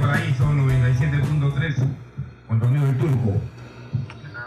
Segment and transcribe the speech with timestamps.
[0.00, 1.74] Paraíso 97.3
[2.48, 3.40] con tu amigo el turco.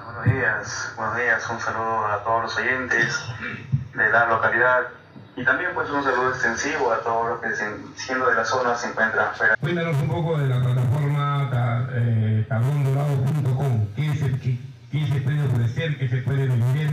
[0.05, 3.21] Buenos días, buenos días, un saludo a todos los oyentes
[3.93, 4.87] de la localidad
[5.35, 7.49] y también pues un saludo extensivo a todos los que
[7.95, 9.55] siendo de la zona se encuentran fuera.
[9.57, 11.49] Cuéntanos un poco de la plataforma
[11.93, 14.57] eh, carbondorado.com, ¿qué, se, qué,
[14.91, 16.89] qué se puede ofrecer, qué se puede vender?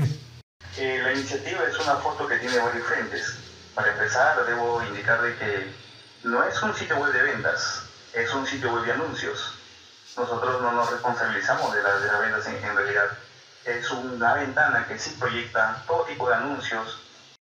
[0.76, 3.38] Eh, la iniciativa es una foto que tiene varios frentes.
[3.74, 5.72] Para empezar, debo indicar de que
[6.24, 9.54] no es un sitio web de ventas, es un sitio web de anuncios.
[10.16, 13.10] Nosotros no nos responsabilizamos de, las de las ventas en, realidad.
[13.64, 16.98] Es una ventana que sí proyecta todo tipo de anuncios.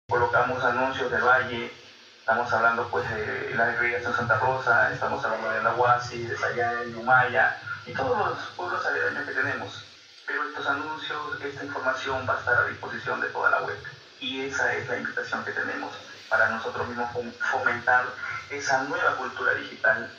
[0.09, 1.71] Colocamos anuncios del Valle,
[2.19, 6.91] estamos hablando pues de la irrigación Santa Rosa, estamos hablando de la Huasi, de Sayán,
[6.91, 9.83] de Humaya y todos los pueblos aledaños que tenemos.
[10.25, 13.77] Pero estos anuncios, esta información va a estar a disposición de toda la web.
[14.19, 15.93] Y esa es la invitación que tenemos
[16.29, 17.09] para nosotros mismos
[17.51, 18.05] fomentar
[18.49, 20.09] esa nueva cultura digital.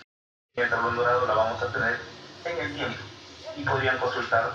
[0.61, 2.01] El tablón dorado la vamos a tener
[2.45, 2.99] en el tiempo
[3.57, 4.51] y podrían consultar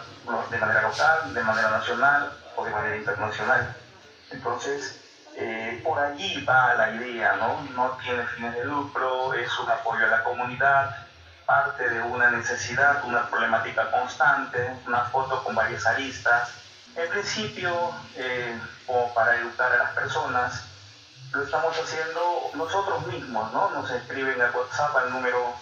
[0.50, 3.74] de manera local, de manera nacional o de manera internacional.
[4.30, 5.00] Entonces,
[5.38, 7.62] eh, por allí va la idea, ¿no?
[7.74, 10.94] No tiene fines de lucro, es un apoyo a la comunidad,
[11.46, 16.50] parte de una necesidad, una problemática constante, una foto con varias aristas.
[16.98, 20.66] En principio, eh, como para educar a las personas,
[21.32, 23.70] lo estamos haciendo nosotros mismos, ¿no?
[23.70, 25.56] Nos escriben al WhatsApp al número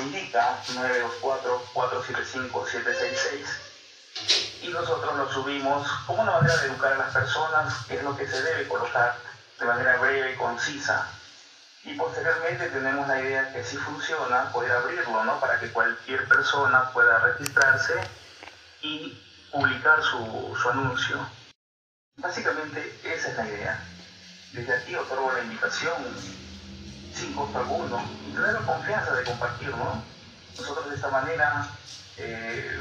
[0.00, 0.58] indica,
[1.74, 3.46] 924-475-766,
[4.62, 8.16] y nosotros lo subimos como una manera de educar a las personas, que es lo
[8.16, 9.16] que se debe colocar
[9.58, 11.08] de manera breve y concisa.
[11.84, 15.40] Y posteriormente tenemos la idea que si funciona, poder abrirlo, ¿no?
[15.40, 17.94] Para que cualquier persona pueda registrarse
[18.82, 19.18] y
[19.50, 21.26] publicar su, su anuncio.
[22.16, 23.82] Básicamente esa es la idea.
[24.52, 25.94] Desde aquí otorgo la invitación
[27.14, 30.02] sin costo alguno y tener la confianza de compartir, ¿no?
[30.58, 31.66] Nosotros de esta manera
[32.16, 32.80] eh,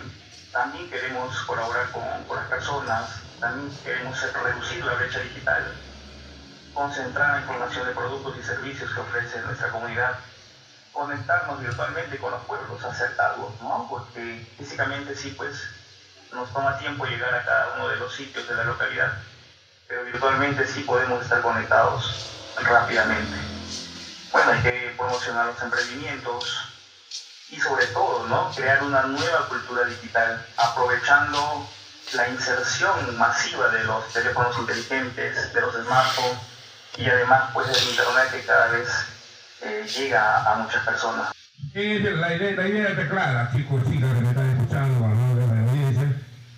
[0.52, 3.10] también queremos colaborar con, con, las personas,
[3.40, 5.64] también queremos reducir la brecha digital,
[6.74, 10.16] concentrar la información de productos y servicios que ofrece nuestra comunidad,
[10.94, 13.88] conectarnos virtualmente con los pueblos, acercarlos, ¿no?
[13.90, 15.62] Porque físicamente sí, pues
[16.34, 19.14] nos toma tiempo llegar a cada uno de los sitios de la localidad
[19.90, 23.49] pero virtualmente sí podemos estar conectados rápidamente.
[24.32, 26.70] Bueno, hay que promocionar los emprendimientos
[27.52, 28.52] y sobre todo, ¿no?
[28.56, 31.68] Crear una nueva cultura digital, aprovechando
[32.14, 36.38] la inserción masiva de los teléfonos inteligentes, de los smartphones
[36.98, 38.88] y además pues del internet que cada vez
[39.62, 41.32] eh, llega a muchas personas.
[41.74, 45.36] la idea, la idea está clara, chicos, chicas que me están escuchando, ¿no?
[45.36, 46.14] la audiencia.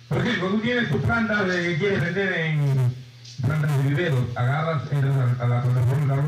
[0.08, 2.96] Por ejemplo, tú tienes tu planta de quieres vender en
[3.46, 6.22] plantas de viveros, agarras, entras a, la plataforma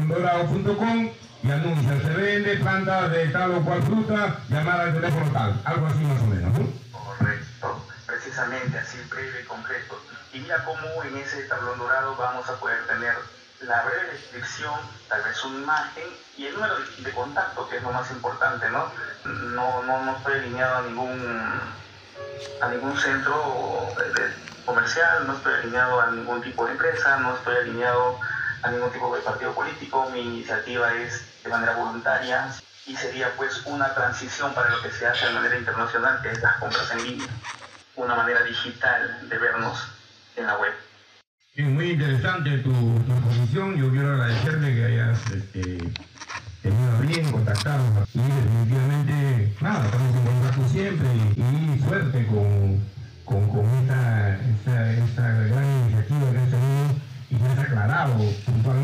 [1.44, 5.87] y anuncias, se vende plantas de tal o cual fruta, llamar al teléfono tal, algo
[5.87, 6.66] así más o menos, ¿no?
[6.91, 10.00] Correcto, precisamente así, breve y concreto.
[10.32, 13.15] Y mira cómo en ese tablón dorado vamos a poder tener
[13.60, 14.75] la breve descripción,
[15.10, 16.05] tal vez una imagen
[16.38, 18.91] y el número de, contacto, que es lo más importante, ¿no?
[19.26, 21.61] No, no, no estoy alineado a ningún,
[22.62, 23.93] a ningún centro
[24.65, 28.19] comercial, no estoy alineado a ningún tipo de empresa, no estoy alineado
[28.65, 32.49] a ningún tipo de partido político, mi iniciativa es de manera voluntaria
[32.87, 36.43] y sería pues una transición para lo que se hace de manera internacional, que es
[36.43, 37.29] las compras en línea,
[37.97, 39.87] una manera digital de vernos
[40.37, 40.73] en la web.
[41.59, 45.79] muy interesante tu, exposición, yo quiero agradecerte que hayas este,
[46.63, 52.64] tenido bien contactarnos y definitivamente, nada, estamos en contacto siempre y suerte con con,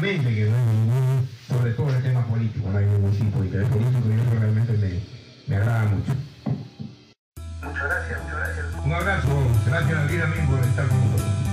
[0.00, 4.12] que no sobre todo el tema político, no hay ningún tipo de interés político y
[4.12, 5.00] eso realmente me,
[5.46, 6.12] me agrada mucho.
[7.62, 8.66] Muchas gracias, muchas gracias.
[8.82, 9.28] Un abrazo,
[9.66, 11.49] gracias a ti también por estar con nosotros.